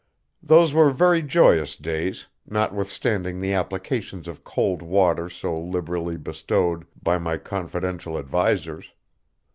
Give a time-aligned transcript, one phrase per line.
[0.41, 7.19] Those were very joyous days, notwithstanding the applications of cold water so liberally bestowed by
[7.19, 8.93] my confidential advisers.